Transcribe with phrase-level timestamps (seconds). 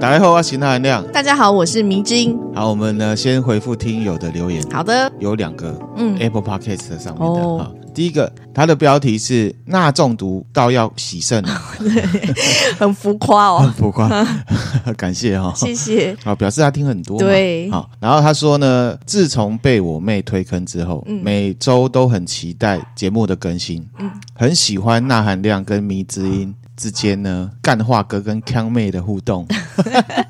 [0.00, 1.04] 大家好，我是那含亮。
[1.08, 2.38] 大家好，我是迷之音。
[2.54, 4.62] 好，我们呢先回复听友的留言。
[4.70, 7.40] 好的，有两个，嗯，Apple Podcast 上面的。
[7.40, 11.42] 哦、第一个，它的标题是“钠中毒到要洗肾”，
[11.80, 12.32] 对，
[12.78, 14.08] 很浮夸哦， 很浮夸。
[14.96, 16.16] 感谢哈、哦，谢谢。
[16.22, 17.18] 好，表示他听很多。
[17.18, 26.54] 对，好，然后他说呢，自从被我妹推坑之后，嗯、每周都很期待节目的更新，嗯，很喜欢钠含量跟迷之音。
[26.78, 29.46] 之间呢，干话哥跟康妹的互动，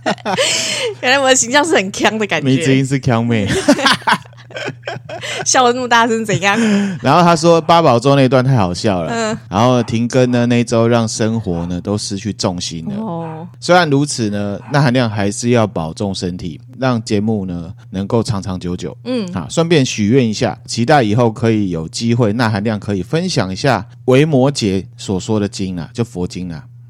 [1.03, 2.49] 原来我的形象是很康的感觉。
[2.49, 3.47] 迷之音是康妹，
[5.45, 6.59] 笑的那么大声，怎样？
[7.03, 12.97] 然后他说八宝粥那段太好笑了，嗯，然后停更呢那周让生活呢都失去重心了。
[12.97, 18.97] 哦，虽然如此呢，那含量还是要保重身体，让节目呢能够长长久久。
[19.05, 26.49] 嗯，啊，顺便许愿一下，期待以后可以有机会，那含量可以分享一下维摩诘所说的经啊，就佛经。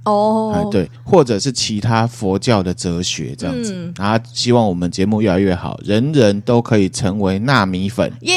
[0.08, 8.34] 哦，哎，对，或者是其他佛教的哲学这样子，嗯、然后希望我们节目越来越好，人人都可以成为纳米粉，耶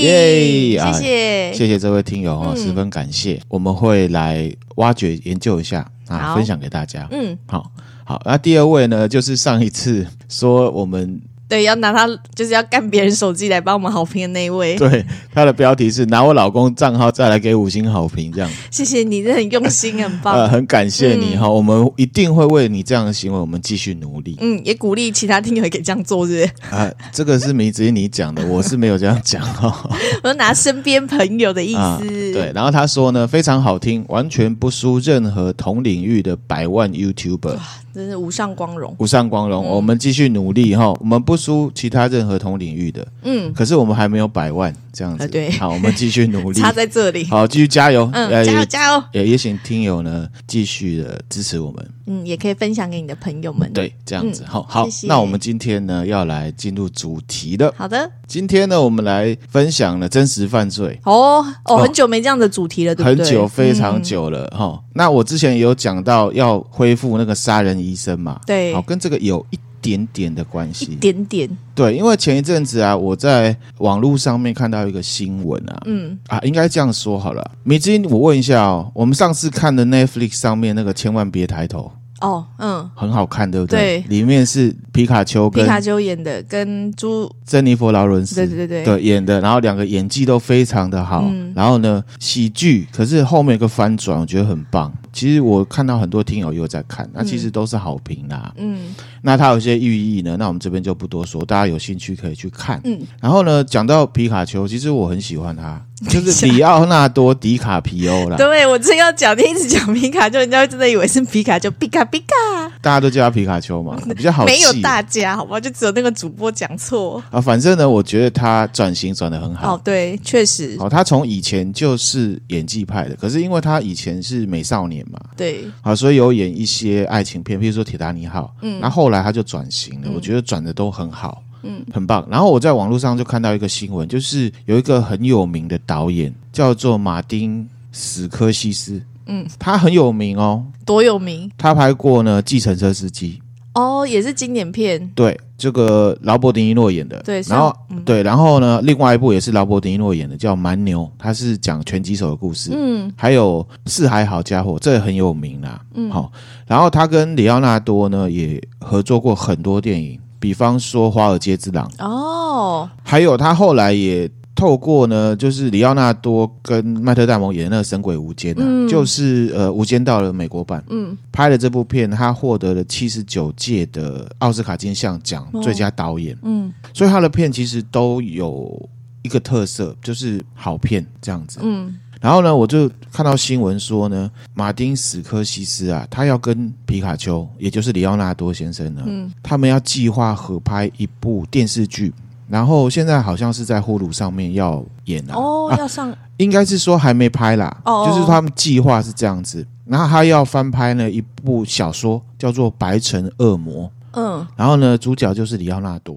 [0.00, 0.78] 耶！
[0.78, 6.34] 谢谢、啊、谢谢这位听友哦，嗯、十分感谢，我们会来挖掘研究一下啊，好。
[6.34, 7.06] 分享给大家。
[7.10, 7.70] 嗯，好
[8.04, 11.20] 好，那第二位呢，就是上一次说我们。
[11.52, 14.74] 对，要拿他就是要干别人手机来帮我们好评的那一位。
[14.76, 18.50] 对，他的标题是拿我老公账号再来给五星好评，这样。
[18.70, 20.32] 谢谢你，这很用心，很棒。
[20.34, 24.38] 呃，很感谢你哈，嗯、我们一定会为你这样的行为，我们继续努力。
[24.40, 26.44] 嗯，也鼓励其他听友也可以这样做，是不是？
[26.74, 29.90] 啊、呃，这个是迷之音你讲的，我是没有这样讲哈。
[30.24, 31.98] 我说拿身边朋友的意思、呃。
[32.32, 37.58] 对，然后他说呢，非常好听，完全不输任何同领域的百万 YouTuber。
[37.94, 39.66] 真是无上光荣，无上光荣。
[39.66, 43.06] 嗯、我们继续努力哈，我们不输其他任何同领域的。
[43.22, 45.26] 嗯，可是我们还没有百万这样子。
[45.26, 46.58] 对，好，我们继续努力。
[46.62, 47.24] 差在这里。
[47.24, 48.08] 好，继续加油。
[48.12, 49.02] 嗯，加油加油。
[49.12, 51.90] 也也请听友呢继续的支持我们。
[52.06, 53.72] 嗯，也可以分享给你的朋友们。
[53.72, 54.44] 对，这样子。
[54.46, 54.84] 好、嗯，好。
[54.84, 55.06] 谢谢。
[55.06, 57.72] 那我们今天呢要来进入主题的。
[57.76, 58.10] 好的。
[58.26, 60.98] 今天呢，我们来分享了真实犯罪。
[61.04, 63.24] 哦哦，很久没这样的主题了，对不对？
[63.24, 64.84] 很久，非常久了哈、嗯哦。
[64.94, 68.40] 那我之前也有讲到要恢复那个杀人医生嘛。
[68.46, 68.72] 对。
[68.74, 70.86] 好，跟这个有一点点的关系。
[70.86, 71.50] 一点点。
[71.74, 75.82] 对，因为前一阵子啊，我在网络上面看到一个新闻啊。
[75.84, 76.18] 嗯。
[76.28, 77.50] 啊，应该这样说好了。
[77.64, 81.92] 米金，我问一下哦，我们上次看的 Netflix 上面那个，千万别抬头。
[82.20, 84.00] 哦，嗯，很好看，对不对？
[84.00, 94.92] 对，里面是皮卡丘跟皮卡丘演的，跟朱珍妮佛劳伦斯，对对对对演的，然后两个演技都非常的好，嗯、然后呢，喜剧，可是后面有个翻转，我觉得很棒。
[95.12, 98.54] 其实我看到很多听友又在看，那其实都是好评啦。
[98.56, 102.80] 嗯，那它有些寓意呢，那我们这边就不多说，大家有兴趣可以去看。
[102.84, 105.80] 嗯，然后呢，讲到皮卡丘，其实我很喜欢他。
[106.10, 108.36] 就是里奥纳多·迪卡皮欧啦。
[108.36, 112.34] 对，我正要讲，你一直讲皮卡丘，人家会真的以为是皮卡丘，皮卡皮卡。
[112.80, 114.44] 大家都叫他皮卡丘嘛，比较好。
[114.50, 117.40] 没有大家，好吧，就只有那个主播讲错啊。
[117.40, 119.76] 反正呢，我觉得他转型转的很好。
[119.76, 120.76] 哦，对，确实。
[120.80, 128.52] 哦，他从以前就是演技派的，可是因为他以前是美少年嘛，对，啊，所以有演一些爱情片，譬如说《铁达尼号》。
[128.62, 131.42] 嗯，那后，后来他就转型了，嗯、我觉得转的都很好。
[131.62, 132.26] 嗯，很棒。
[132.28, 137.62] 然后我在网络上就看到一个新闻，就是有一个很有名的导演叫做马丁·
[137.92, 139.00] 史科西斯。
[139.26, 141.48] 嗯，他很有名哦，多有名？
[141.56, 143.40] 他拍过呢《计程车司机》
[143.74, 145.10] 哦，也是经典片。
[145.14, 147.20] 对，这个劳勃·迪尼诺演的。
[147.22, 152.70] 对，然后、嗯、对，然后呢，另外一部也是劳勃·迪尼诺演的，叫《蛮牛》，他是讲拳击手的故事。
[152.74, 155.80] 嗯，还有《四海好家伙》，这也很有名啦。
[155.94, 156.30] 嗯，好、哦，
[156.66, 160.18] 然后他跟里奥纳多呢也合作过很多电影。
[160.38, 178.88] 比方说《华尔街之狼》哦，还有他后来也透过呢，就是里奥纳多跟麦特戴蒙演的那个《神鬼无间》啊，嗯、就是呃《无间道》的美国版，嗯，拍了这部片，他获得了七十九届的奥斯卡金像奖最佳导演，哦、嗯，所以他的片其实都有
[179.22, 181.94] 一个特色，就是好片这样子，嗯。
[182.20, 192.12] 然后呢，我就看到新闻说呢，马丁·史科西斯啊，他要跟皮卡丘，也就是里奥纳多先生呢，嗯，他们要计划合拍一部电视剧，
[192.52, 206.14] 然后现在好像是在呼噜上面要演了哦，啊、要上，应该是说还没拍啦，哦，就是他们计划是这样子，然后他要翻拍呢一部小说，叫做《白城恶魔》，嗯，然后呢，主角就是里奥纳多。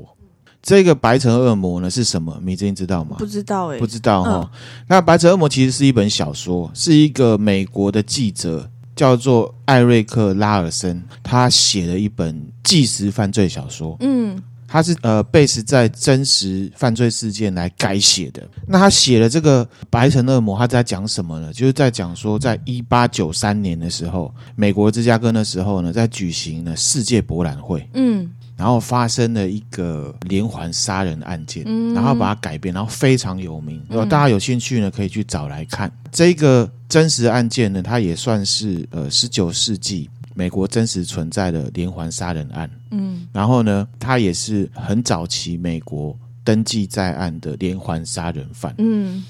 [0.62, 2.38] 这个白城恶魔呢是什么？
[2.42, 3.16] 迷之音知道吗？
[3.18, 4.50] 不知道哎、欸，不知道哈、哦。
[4.52, 4.60] 嗯、
[4.90, 13.96] 那白城恶魔其实是一本小说，是一个美国的记者叫做艾瑞克拉尔森，他写了一本纪实犯罪小说。
[14.02, 14.36] 嗯，
[14.68, 18.42] 他是呃，base 在真实犯罪事件来改写的。
[18.68, 21.54] 那他写了这个《白城恶魔》，他在讲什么呢？
[21.54, 33.82] 就是在讲说，在一八九三年的时候，美国芝加哥的时候呢，在举行了世界博览会，嗯，然后发生了一个连环杀人案件，嗯，然后把它改编，然后非常有名。
[33.90, 40.10] 如果大家有兴趣呢，可以去找来看这个真实案件呢，它也算是呃十九世纪。
[40.36, 49.24] 美国真实存在的连环杀人案，嗯，然后呢，他也是很早期美国登记在案的连环杀人犯，嗯，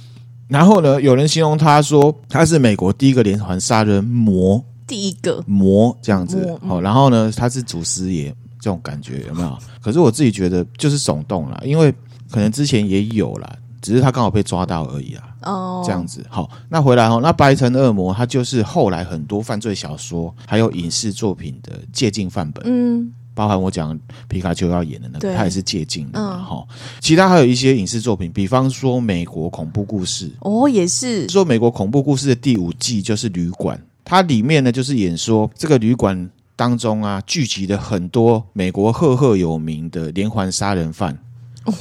[0.48, 5.42] 然后呢，有人形容他说他是美国第一个连环杀人魔，第一个。
[5.48, 9.58] 魔这样子，好，然后呢，他是祖师爷这种感觉有没有？
[9.80, 11.94] 可是我自己觉得就是耸动了，因为
[12.31, 13.60] 可能之前也有了。
[13.81, 16.50] 只是他刚好被抓到而已啊，哦，这样子好。
[16.70, 23.98] 那回来哦，那白城恶魔它就是后来很多犯罪小说还有影视作品的借镜范本，嗯，包含我讲
[24.28, 26.66] 皮卡丘要演的那个，他也是借镜的嘛，哈。
[27.00, 41.18] 其他还有一些影视作品，比方说美国恐怖故事，哦，也是说美国恐怖故事的第五季就是旅馆，它里面呢就是演说这个旅馆当中啊聚集了很多美国赫赫有名的连环杀人犯。
[41.66, 41.74] 哦，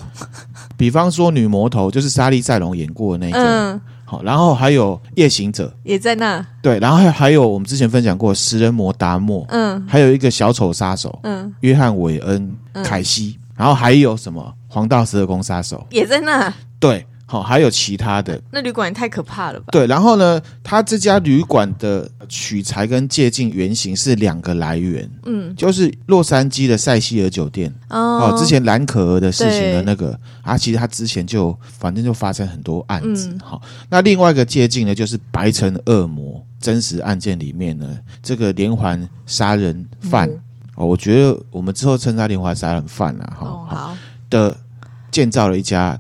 [0.77, 5.73] 比方说女魔头就是莎莉赛隆演过的那个，嗯，好，然后还有夜行者。
[5.83, 15.87] 也在那，对，然后还还有我们之前分享过食人魔达莫，嗯，还有一个小丑杀手，嗯，约翰韦恩凯西，然后还有什么黄道十二宫杀手。
[15.91, 17.07] 也在那，对。
[17.27, 18.41] 好，还有其他的。
[18.51, 19.67] 那旅馆也太可怕了吧？
[19.73, 27.75] 对，然后呢，他这家旅馆的取材跟借鉴原型是两个来源，嗯，就是洛杉矶的塞西尔酒店。
[27.89, 30.19] 哦，哦，之前蓝可儿的事情的那个。
[30.43, 33.35] 啊，其实他之前就反正就发生很多案子。
[33.43, 37.89] 好，嗯，那另外一个借鉴呢，就是白城恶魔真实案件里面呢，
[38.23, 40.41] 这个连环杀人犯，嗯，
[40.75, 43.97] 哦，我觉得我们之后称他连环杀人犯了，啊，哈，哦，好。
[44.29, 44.55] 的，
[45.11, 45.99] 建造了一家。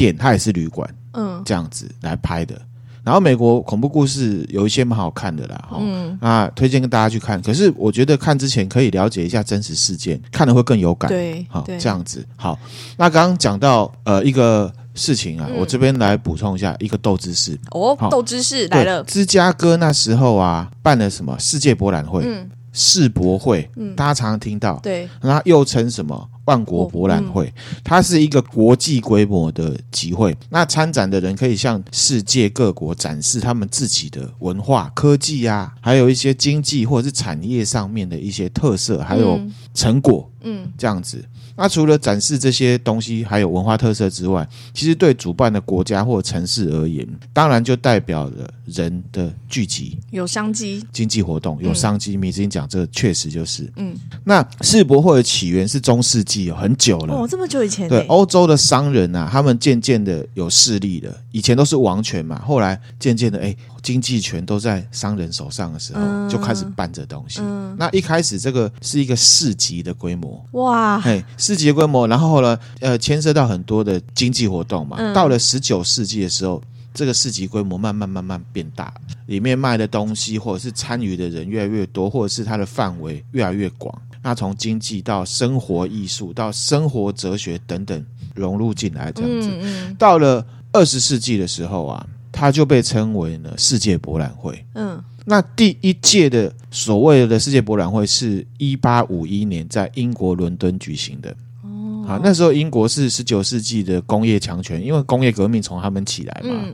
[0.00, 2.58] 店，它也是旅馆，嗯，这样子来拍的。
[3.02, 7.40] 然后美国恐怖故事有一些蛮好看的啦，哈，嗯，那推荐跟大家去看。
[7.42, 11.08] 可是我觉得看之前可以了解一下真实事件，看了会更有感。
[11.10, 12.26] 对，好，这样子。
[12.36, 12.58] 好，
[12.96, 17.58] 那刚刚讲到呃一个事情啊，嗯、我这边来补充一下一个豆知识。
[17.70, 19.02] 哦，豆知识来了。
[19.04, 22.22] 芝加哥那时候啊，办了什么世界博览会？
[22.24, 24.78] 嗯，世博会，嗯，大家常常听到。
[24.82, 26.28] 对，那又称什么？
[26.46, 27.52] 万国博览会，
[27.84, 30.36] 它是一个国际规模的集会。
[30.48, 39.40] 那参展的人可以向世界各国展示他们自己的文化、科技啊，还有一些经济或者是产业上面的一些特色，还有
[39.74, 40.28] 成果。
[40.42, 41.24] 嗯，这样子。
[41.60, 52.16] 那除了展示这些东西，还有文化特色之外，其实对主办的国家或城市而言，当然就代表了人的聚集，有商机，经济活动有商机。
[52.16, 53.94] 米子英讲这个确实就是，嗯。
[54.24, 56.40] 那世博会的起源是中世纪。
[56.40, 57.86] 有很久了哦，这么久以前。
[57.86, 61.14] 对，欧洲的商人啊，他们渐渐的有势力了。
[61.30, 67.40] 以前都是王权嘛，后来渐渐的，哎，经济权都在商人手上的时候，嗯、就开始办这东西。
[67.42, 74.96] 嗯、那一开始这个是一个市集的规模，哇，嘿，市集的规模，然后呢，呃，牵涉到很多的经济活动嘛。
[74.98, 76.60] 嗯、到了十九世纪的时候，
[76.92, 78.92] 这个市集规模慢慢慢慢变大，
[79.26, 83.96] 里面卖的东西或者是参与的人越来越多，或者是它的范围越来越广。
[84.22, 88.04] 那从经济到生活艺术到生活哲学等等
[88.34, 94.64] 融入进来，这样子，到了二十世纪的时候啊，它就被称为呢世界博览会。
[94.74, 101.30] 嗯，那第一届的所谓的世界博览会是一八五一年在英国伦敦举行的。
[101.62, 106.64] 哦，好，那时候英国是十九世纪的工业强权，因为工业革命从他们起来嘛。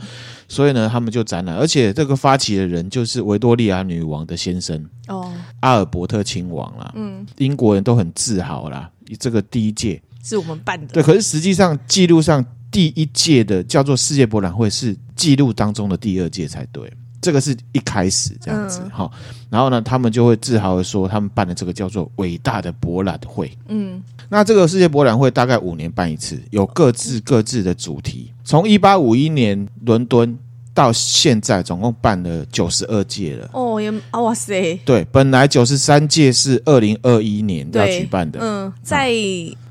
[0.49, 6.93] 所以呢，他们就展览，而且这个发起的人就是维多利亚女王的先生哦，阿尔伯特亲王啦。
[6.95, 8.89] 嗯，英国人都很自豪啦，
[9.19, 10.87] 这个第一届是我们办的。
[10.95, 19.11] 对，可是实际上记录上第一届的叫做世界博览会是记录当中的第二届才对，这个是一开始这样子哈。
[19.13, 23.51] 嗯，然后呢，他们就会自豪的说，他们办的这个叫做伟大的博览会。
[23.69, 24.03] 嗯。
[24.29, 28.33] 那这个世界博览会大概五年办一次，有各自各自的主题。
[28.45, 30.37] 从一八五一年伦敦
[30.75, 33.49] 到现在，总共办了九十二届了。
[33.53, 34.77] 哦，也哇塞！
[34.85, 38.41] 对，本来九十三届是二零二一年要举办的。
[38.43, 39.13] 嗯，在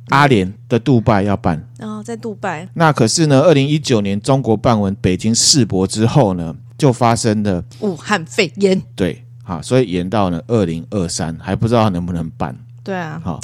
[0.09, 1.67] 阿联的杜拜要办。
[1.77, 2.67] 然后在杜拜。
[2.74, 8.81] 那可是呢，二零一九年中国办完北京世博之后呢，就发生了武汉肺炎。
[8.95, 12.55] 对，好，所以延到了二零二三，还不知道能不能办。
[12.83, 13.39] 对啊，好。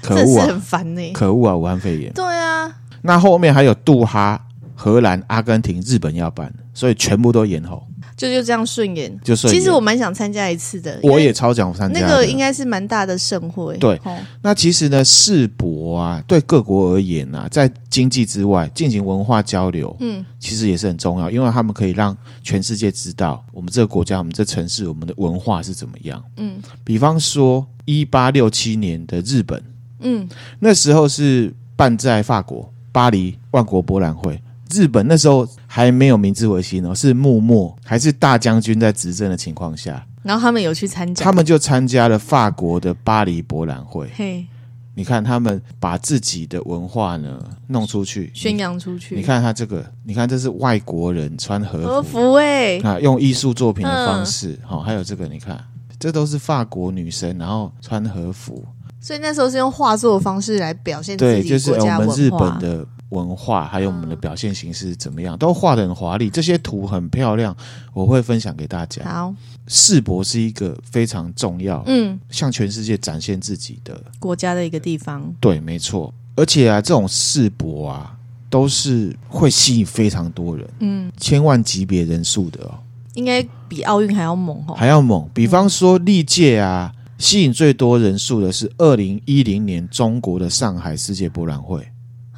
[0.00, 0.46] 可恶啊！
[0.46, 1.12] 很烦呢。
[1.12, 1.56] 可恶啊！
[1.56, 2.12] 武汉肺炎。
[2.12, 2.72] 对啊。
[3.02, 4.40] 那后面还有杜哈、
[4.76, 7.84] 荷兰、阿根廷、日本要办，所以全部都延后。
[8.18, 9.58] 就就这样顺延，就顺延。
[9.58, 12.00] 其实我蛮想参加一次的，我也超想参加。
[12.00, 13.76] 那个应该是蛮大的盛会。
[13.76, 26.20] 对，哦、那其实呢，世博啊，对各国而言啊，在经济之外进行文化交流，嗯，其实也是很重要，因为他们可以让全世界知道我们这个国家、我们这城市、我们的文化是怎么样。
[26.38, 29.62] 嗯，比方说一八六七年的日本，
[30.00, 34.42] 嗯，那时候是办在法国巴黎万国博览会。
[34.70, 44.08] 日本那时候还没有明治维新哦，是幕末还是大将军在执政的情况下，然后他们有去参加，他们就参加了法国的巴黎博览会。
[44.14, 44.46] 嘿，
[44.94, 49.14] 你看他们把自己的文化呢弄出去，宣扬出去。
[49.14, 55.62] 你看他这个，你看这是外国人穿和服，和服哎，啊，用艺术作品的方式，好、嗯，还有这个，你看
[55.98, 58.64] 这都是法国女生，然后穿和服，
[59.00, 62.86] 所以那时候是用画作的方式来表现自己就是我们日本的。
[63.10, 67.56] 文化还有我们的表现形式怎么样，都画的很华丽，这些图很漂亮，
[67.94, 69.02] 我会分享给大家。
[69.02, 69.34] 好，
[69.66, 75.34] 世博是一个非常重要，嗯，向全世界展现自己的国家的一个地方。
[75.40, 76.12] 对，没错。
[76.36, 78.14] 而且啊，这种世博啊，
[78.50, 82.74] 都是会吸引非常多人，嗯，千万级别人数的哦，
[83.14, 85.26] 应该比奥运还要猛哦，还要猛。
[85.32, 91.86] 比方说历届啊，吸引最多人数的是二零一零年中国的上海世界博览会。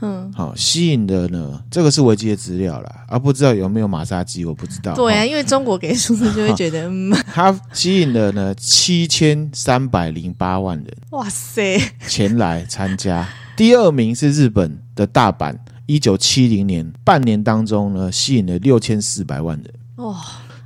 [0.03, 4.95] 嗯，好，吸引的呢，这个是维基的资料啦，而、啊、不知道有没有马杀鸡，我不知道。
[4.95, 13.29] 对啊，因为中国给数字就会觉得， 嗯，它吸引了呢七千三百零八万人，哇塞，前来参加。
[13.55, 20.17] 第二名是日本的大阪，一九七零年半年当中呢，吸引了六千四百万人，哇。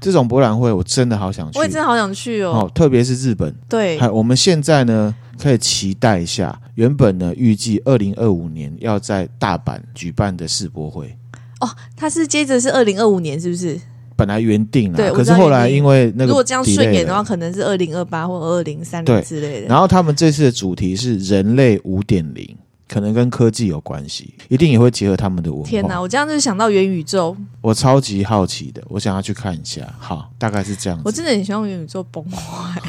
[0.04, 2.50] 这种博览会我真的好想去，我也真的好想去哦。
[2.52, 3.54] 哦，特别是日本。
[3.68, 11.16] 对，还我们现在呢可以期待一下，原本呢预计二零二五年要在大阪举办的世博会。
[11.61, 13.80] 哦，它是接着是二零二五年，是不是？
[14.16, 19.66] 本来原定了，可是后来因为那个如果这样顺延的话，可能是二零二八或二零三零之类的。
[19.66, 22.56] 然后他们这次的主题是人类五点零。
[22.87, 25.69] 可能跟科技有关系，一定也会结合他们的文化。
[25.69, 29.83] 天哪，我这样就想到元宇宙，我超级好奇的，我想要去看一下。
[29.99, 31.03] 好，大概是这样子。
[31.07, 32.81] 我真的很希望元宇宙崩坏。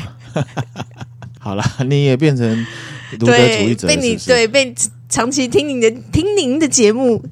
[1.39, 2.65] 好了，你也变成
[3.19, 4.07] 卢德主义者是不是？
[4.07, 4.75] 被你对被
[5.07, 7.23] 长期听您的听您的节目，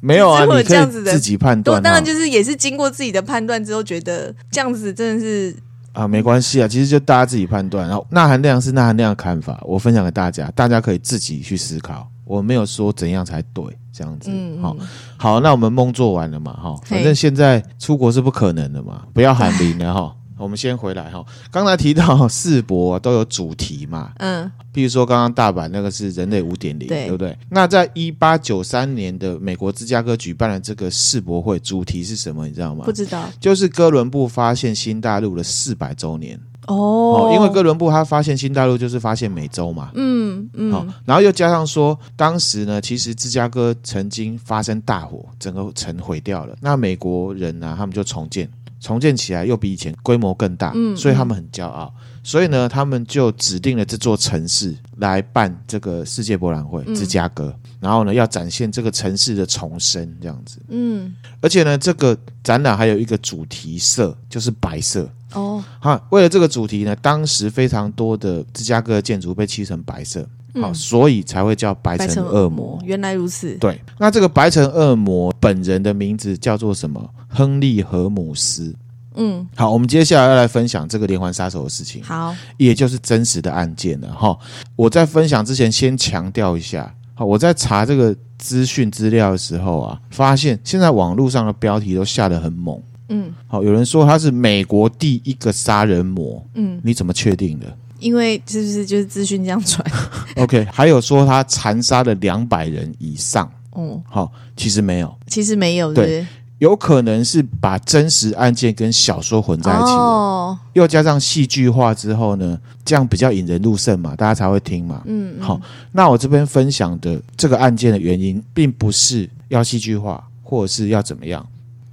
[0.00, 0.44] 没有啊？
[0.44, 5.56] 你这样子的自己判断，当然就是也是经过自己的判断之后，觉得这样子真的是。
[5.94, 7.88] 啊，没关系啊，其实就大家自己判断。
[7.88, 12.06] 然后，钠含量是钠含量的看法，我分享给大家，大家可以自己去思考。
[12.26, 14.30] 我没有说怎样才对，这样子。
[14.32, 14.76] 嗯，好，
[15.16, 20.14] 好，那我们梦做完了嘛，哈，反正现在出国是不可能的嘛，不要喊零了哈。
[20.36, 27.36] 我们先回来哈，刚才提到 世博都有主题嘛，嗯，比如说刚刚大阪那个是人类五点零，对不对？
[27.50, 32.46] 那在一八九三年的美国芝加哥举办了这个世博会，主题是什么？
[32.46, 32.84] 你知道吗？
[32.84, 48.50] 不知道，就是哥伦布发现新大陆的四百周年哦，哦，因为哥伦布他发现新大陆就是发现美洲嘛，嗯嗯，好，然后又加上说，当时呢，其实芝加哥曾经发生大火，整个城毁掉了，那美国人呢，他们就重建。
[48.84, 51.90] 重建起来又比以前规模更大，嗯，所以他们很骄傲，
[52.22, 65.08] 所以呢，他们就指定了这座城市来办这个世界博览会，芝加哥，然后呢，要展现这个城市的重生这样子，嗯，而且呢，这个展览还有一个主题色，就是白色。
[65.32, 70.28] 哦，哈，为了这个主题呢，当时非常多的芝加哥的建筑被漆成白色，
[70.60, 72.78] 好，所以才会叫白城恶魔。
[72.84, 77.10] 原来如此，对，那这个白城恶魔本人的名字叫做什么？
[77.28, 78.72] 亨利·荷姆斯，
[79.16, 84.38] 嗯，好，我们接下来要来分享这个连环杀手的事情，好，也就是真实的案件了哈。
[84.76, 97.66] 我在分享之前先强调一下，好，我在查这个资讯资料的时候啊，发现现在网络上的标题都下得很猛，嗯，好，有人说他是美国第一个杀人魔，嗯，你怎么确定的？
[98.04, 99.82] 因为是不是就是资讯这样传？
[100.36, 106.26] OK，还有说他残杀了两百人以上，哦，好，其实没有，其实没有，对，对。
[106.58, 115.02] 有可能是把真实案件跟小说混在一起哦，又加上戏剧化之后呢，这样比较引人入胜嘛，大家才会听嘛。
[115.06, 115.60] 嗯，好，
[115.92, 121.44] 那我这边分享的这个案件的原因，并不是要戏剧化，或者是要怎么样，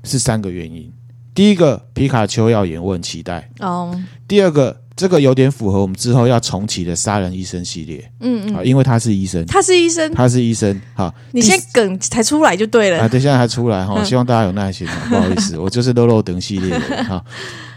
[0.04, 0.92] 是三个原因。
[1.34, 3.50] 第一个，皮卡丘要演，我很期待。
[3.60, 4.81] 哦，第二个。
[4.96, 13.00] 这个有点符合我们之后要重启的杀人医生系列，嗯嗯，啊，因为他是医生，他是医生，他是医生，好，你先梗才出来就对了。
[13.02, 17.24] 啊，对，现在还出来哈，嗯、希望大家有耐心，不好意思， 我就是漏漏等系列的哈。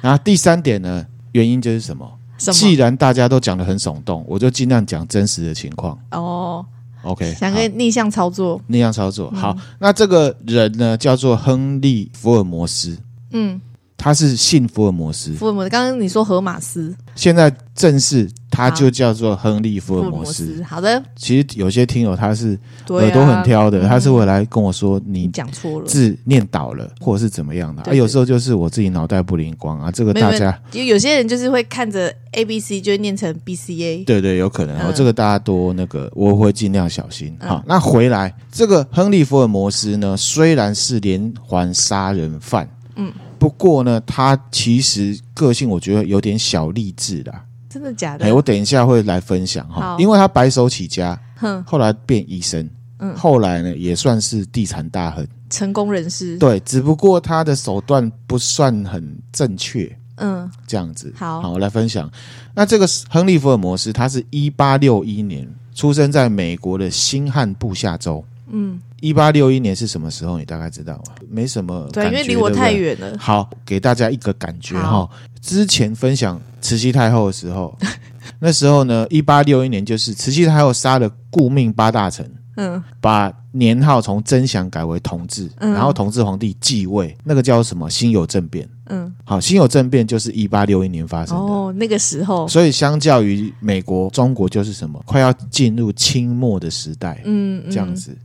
[0.03, 2.07] 然后第三点呢，原因就是什么？
[2.37, 2.53] 什么？
[2.53, 5.97] 既然大家都讲的很耸动，我就尽量讲真实的情况。
[6.11, 6.67] 哦
[7.05, 12.99] ，OK，想跟逆向操作，逆向操作，好，嗯、那这个人呢叫做亨利·福尔摩斯，
[13.31, 13.61] 嗯。
[13.97, 15.33] 他是姓福尔摩斯。
[15.33, 20.63] 福尔摩斯，刚刚你说荷马斯，现在正式他就叫做亨利·福尔摩斯。
[20.63, 22.59] 好的，其实有些听友他是
[22.89, 27.83] 耳朵很挑的，啊、他是会来跟我说你讲错了，字念倒了，或者是怎么样的。
[27.83, 34.05] 啊，有时候就是我自己脑袋不灵光啊，这个大家有有些人就是会看着 A B C 就会念成 B C A。
[34.05, 34.77] 对对，有可能。
[34.79, 37.35] 嗯、这个大家多那个，我会尽量小心。
[37.41, 43.11] 好，嗯、那回来这个亨利·福尔摩斯呢，虽然是连环杀人犯，嗯。
[43.45, 47.45] 不过呢，他其实个性我觉得有点小励志啦。
[47.69, 48.25] 真的假的？
[48.25, 52.67] 哎，我等一下会来分享哈，因为他白手起家，哼，后来变医生，
[53.01, 56.39] 嗯，后来呢也算是地产大亨，成功人士。
[56.39, 61.13] 对，只不过他的手段不算很正确，嗯，这样子。
[61.15, 62.11] 好，好，我来分享。
[62.55, 68.25] 那这个亨利·福尔摩斯，他是一八六一年出生在美国的新罕布夏州。
[68.51, 70.39] 嗯，一八六一年是什么时候？
[70.39, 71.15] 你大概知道吗？
[71.29, 73.17] 没什么，对，因为离我太远了。
[73.19, 75.09] 好，给大家一个感觉哈。
[75.41, 77.77] 之前分享慈禧太后的时候，
[78.39, 87.89] 那时候呢，一八六一年就是慈禧太后杀了顾命八大臣，嗯，把年号从真祥改为同治，嗯、然后同治皇帝继位，那个叫什么？
[87.89, 88.69] 辛酉政变。
[88.87, 91.43] 嗯，好，辛酉政变就是一八六一年发生的。
[91.43, 95.03] 哦，那个时候，所以相较于美国，中国就是什么？
[95.07, 97.23] 快要进入清末的时代。
[97.25, 98.17] 嗯，嗯这样子。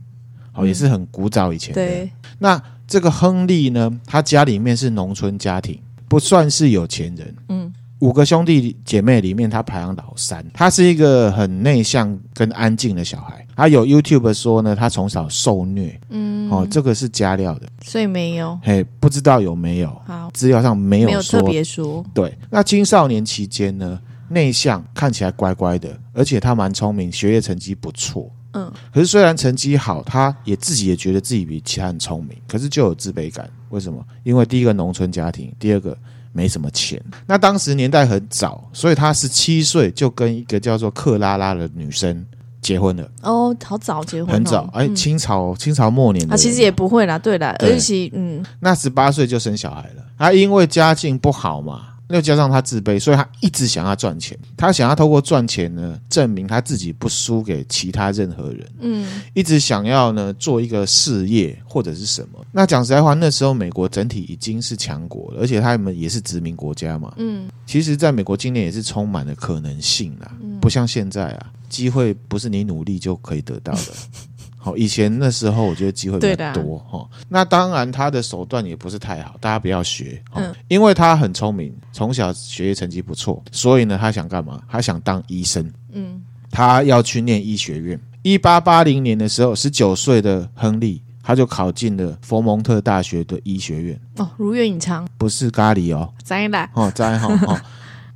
[0.60, 1.84] 好，也是很古早以前的。
[1.84, 7.34] 对，那这个亨利呢，他家里面是农村家庭，不算是有钱人。
[7.48, 10.44] 嗯，五个兄弟姐妹里面，他排行老三。
[10.52, 13.46] 他是一个很内向跟安静的小孩。
[13.54, 16.00] 他有 YouTube 说呢，他从小受虐。
[16.08, 18.58] 嗯，哦，这个是加料的，所以没有。
[18.62, 20.00] 嘿，不知道有没有？
[20.06, 22.04] 好，资料上没有说，没有特别说。
[22.14, 24.00] 对，那青少年期间呢，
[24.30, 28.30] 内向，看起来乖乖的，而且他蛮聪明，学业成绩不错。
[28.52, 33.48] 嗯，可是虽然成绩好，他也自己也觉得自己比其他人聪明，可是就有自卑感。
[33.68, 34.04] 为什么？
[34.24, 35.96] 因为第一个农村家庭，第二个
[36.32, 37.00] 没什么钱。
[37.26, 42.26] 那当时年代很早，所以他十七岁就跟一个叫做克拉拉的女生
[42.60, 43.08] 结婚了。
[43.22, 44.68] 哦，好早结婚，哦，很早。
[44.72, 47.16] 哎，清朝，嗯、清朝末年的，他其实也不会啦。
[47.16, 50.04] 对啦，对而且嗯，那十八岁就生小孩了。
[50.18, 51.89] 他因为家境不好嘛。
[52.10, 54.36] 又加上他自卑，所以他一直想要赚钱。
[54.56, 58.66] 他想要透过赚钱呢，证明他自己不输给其他任何人。
[58.80, 62.44] 嗯，一直想要呢做一个事业或者是什么。
[62.52, 67.12] 那讲实在话，那时候美国整体已经是强国了，而且他们也是殖民国家嘛。
[67.18, 73.92] 嗯，其实，在美国今年也是充满了可能性啦，不像现在啊，机会不是你努力就可以得到的。
[74.62, 76.98] 好，以前那时候我觉得机会比较多哈。
[76.98, 80.22] 的那当然他的手段也不是太好，大家不要学。
[80.34, 84.62] 嗯，因为他很聪明，从小学业成绩不错，所以呢，他想干嘛？
[84.68, 85.66] 他想当医生。
[85.92, 87.98] 嗯，他要去念医学院。
[88.20, 94.00] 一八八零年的时候，十九岁的亨利他就考进了佛蒙特大学的医学院。
[94.18, 97.58] 哦，如愿以偿，不是咖喱哦，栽了哦，摘哈哦。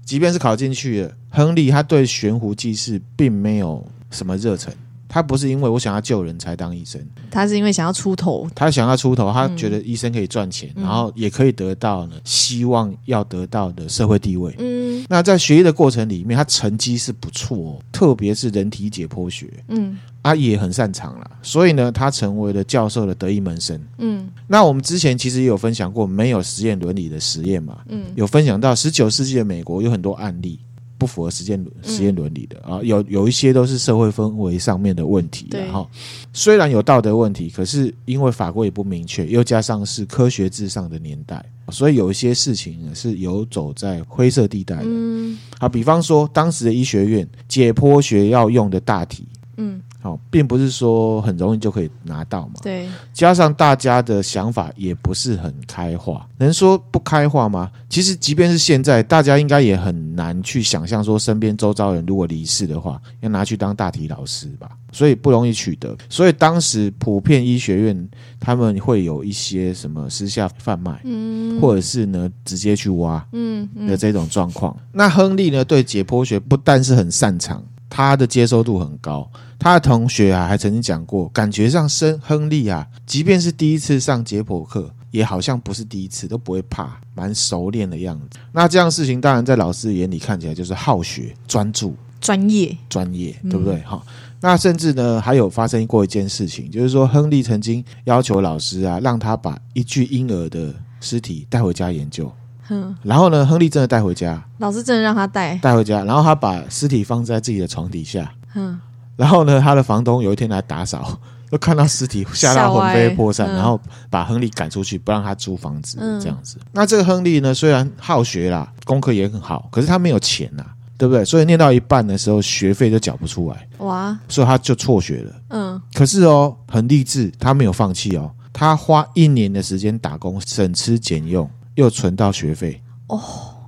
[0.04, 4.70] 即便是考进去了，亨利他对悬壶济世并没有什么热忱。
[5.14, 7.00] 他不是因为我想要救人才当医生，
[7.31, 8.48] 他是因为想要出头。
[8.53, 14.53] 他想要出头，他觉得医生可以赚钱，嗯、然后也可以得到呢希望要得到的社会地位。
[14.59, 23.81] 嗯，那在学医的过程里面，他成绩是不错哦，特别是人体解剖学，嗯，他也很擅长了，所以呢，他成为了教授的得意门生。
[23.98, 30.59] 嗯，那我们之前其实也有分享过没有实验伦理的实验嘛，嗯，有分享到十九世纪的美国有很多案例。
[31.04, 35.46] 不符合实践实验伦理的啊，有有一些都是社会氛围上面的问题。
[35.50, 35.86] 然后
[36.32, 44.86] 虽然有道德问题，可是因为法规也不明确，又加上是科学至上的年代，所以有一些事情是游走在灰色地带的。
[44.86, 49.82] 嗯，好，比方说当时的医学院解剖学要用的大体，嗯。
[50.04, 52.54] 哦，并不是说很容易就可以拿到嘛。
[52.62, 57.70] 对，加上大家的想法也不是很开化，能说不开化吗？
[57.88, 65.96] 其实，即便是现在，大家应该也很难去想象说，身边周遭人如果离世的话，要拿去当大体老师吧，所以不容易取得。
[66.10, 74.74] 所以当时普遍医学院他们会有一些什么私下贩卖，嗯，或者是呢直接去挖，嗯的这种状况。
[74.74, 77.64] 嗯嗯、那亨利呢，对解剖学不但是很擅长。
[77.96, 88.40] 他的接受度很高，他的同学啊还曾经讲过，感觉上生亨利啊，即便是第一次上解剖课，也好像不是第一次，都不会怕，蛮熟练的样子。
[88.50, 93.78] 那这样事情当然在老师眼里看起来就是好学、专注、专业、专业，对不对？
[93.83, 102.28] 哈、嗯，那甚至呢还有发生过一件事情，就是说亨利曾经要求老师啊，让他把一具婴儿的尸体带回家研究。
[102.68, 105.57] 嗯，然后呢，亨利真的带回家，老师真的让他带。
[105.59, 108.33] 带回家，然后他把尸体放在自己的床底下。
[108.55, 108.81] 嗯，
[109.16, 111.18] 然后呢，他的房东有一天来打扫，
[111.50, 116.57] 都看到尸体 吓到魂飞魄散，嗯、然后把亨利赶出去，不让他租房子，这样子。
[116.61, 120.64] 嗯、那这个亨利呢，虽然好学啦，功课也很好，可是他没有钱呐，
[120.96, 121.24] 对不对？
[121.24, 124.16] 所以念到一半的时候，学费就缴不出来，哇！
[124.29, 125.33] 所以他就辍学了。
[125.50, 133.20] 嗯，可是哦，很励志，他没有放弃哦，他花一年的时间打工，省吃俭用，又存到学费哦。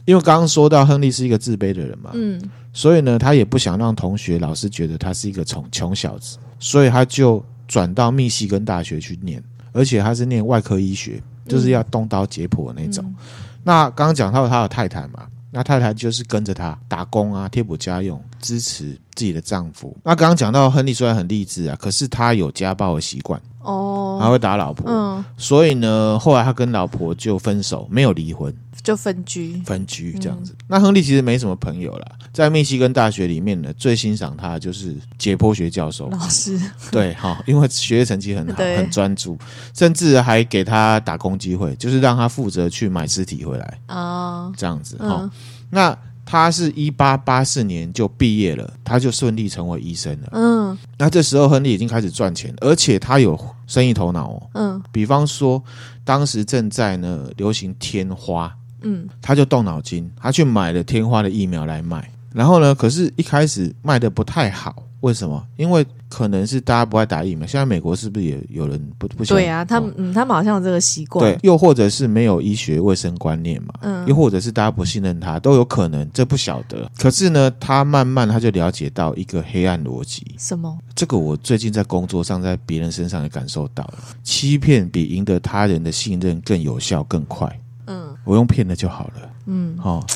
[0.04, 2.40] 因为刚刚说到亨利是一个自卑的人嘛，嗯，
[2.72, 9.42] 所以呢，他也不想让同学、老师觉得他是一个穷穷小子，所以他就转到密西根大学去念，
[9.72, 13.04] 而且他是念外科医学，就是要动刀解剖的那种。
[13.04, 13.16] 嗯、
[13.64, 19.96] 那刚刚讲到他的太太嘛，那太太就是跟着他打工啊，贴补家用，支持自己的丈夫。
[20.04, 28.54] 那刚刚讲到亨利虽然很励志啊，可是他有家暴的习惯哦，他会打老婆，嗯，所以呢，后来他跟老婆就分手，没有离婚。
[28.82, 30.52] 就分居，分居这样子。
[30.52, 36.08] 嗯、那亨利其实没什么朋友啦，在密西根大学里面呢，最欣赏他的就是解剖学教授。
[36.10, 36.60] 老师。
[36.92, 39.36] 对，哈，因为学业成绩很好，很专注，
[39.74, 43.78] 甚至还给他打工机会，就是让他负责去买尸体回来。
[43.88, 45.18] 哦，这样子哈。
[45.22, 45.30] 嗯、
[45.68, 50.28] 那他是一八八四年就毕业了，他就顺利成为医生了。
[50.32, 54.50] 嗯，那这时候亨利已经开始赚钱，而且他有生意头脑哦。
[54.52, 55.62] 嗯，比方说
[56.04, 58.54] 当时正在呢流行天花。
[58.82, 65.46] 嗯，他就动脑筋，他去买了天花的疫苗来卖，然后呢，可是一开始卖的不太好，为什么？
[65.56, 69.64] 因为可能是大家不爱打疫苗，现在美国是不是也有人不不对啊？
[69.64, 76.90] 他们、他们好像有这个习惯，对，又或者是没有医学卫生观念嘛，嗯，又或者是大家不信任他，都有可能，这不晓得。
[76.98, 80.76] 可是呢，他慢慢他就了解到一个黑暗逻辑，什么？
[80.94, 87.60] 这个我最近在工作上，在别人身上也感受到了，欺骗比赢得他人的信任更有效、更快。
[87.86, 89.30] 嗯，我用骗的就好了。
[89.46, 90.06] 嗯，好、哦，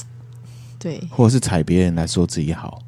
[0.78, 2.82] 对，或者是踩别人来说自己好。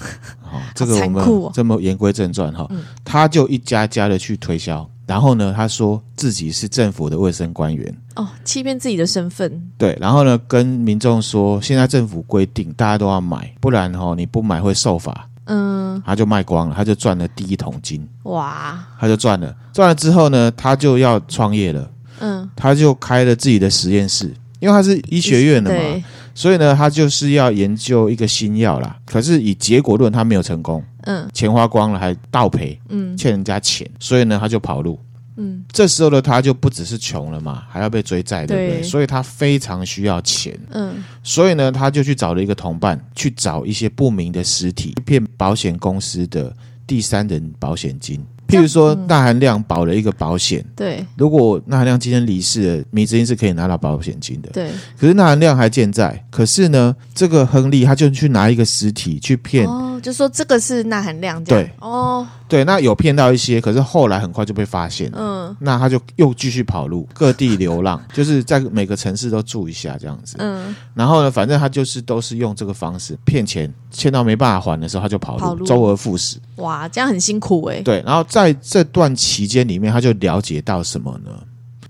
[0.00, 0.06] 嗯，
[0.40, 2.62] 好，这个我们这么言归正传哈。
[2.62, 7.94] 哦嗯、他就一家家的去推销，然后呢，他说自己是政府的卫生官员。
[8.16, 9.70] 哦，欺骗自己的身份。
[9.76, 15.28] 对，然后呢，跟民众说，现在政府规定大家都要买，不然哈、哦，你不买会受罚。
[15.44, 18.06] 嗯，他就卖光了，他就赚了第一桶金。
[18.24, 21.90] 哇，他就赚了，赚了之后呢，他就要创业了。
[22.20, 26.02] 嗯，他就开了自己的实验室，因为他是医学院的嘛，
[26.38, 28.96] 所以呢，他就是要研究一个新药啦。
[29.04, 34.96] 可是以结果论，他没有成功，嗯，钱花光了还倒赔，嗯，欠人家钱，所以呢，他就跑路，
[35.34, 38.80] 嗯，这时候的他就不只是穷了嘛，还要被追债，对不对？
[38.80, 46.54] 对，所以他非常需要钱，嗯，所以呢，他就去找了一个同伴，去找一些不明的尸体，骗保险公司的
[46.86, 48.24] 第三人保险金。
[48.48, 54.70] 譬如说，钠含量保了一个保险，对，如果钠含量今天离世了，米兹因是可以拿到保险金的，对。
[54.98, 62.26] 可是钠含量还健在，可是呢，这个亨利他就去拿一个实体去骗，哦，就说这个是钠含量，对，哦。
[62.48, 65.12] 对，那有骗到一些，可是后来很快就被发现。
[65.14, 70.36] 嗯，那他就又继续跑路，各地流浪， 就是在每个城市都住一下这样子。
[70.38, 76.38] 嗯，然后呢，反正他就是都是用这个方式骗钱，欠到没办法还的时候，他就跑路，跑路周而复始。
[76.56, 77.82] 哇，这样很辛苦哎。
[77.82, 81.30] 对，然后在这段期间里面，他就了解到什么呢？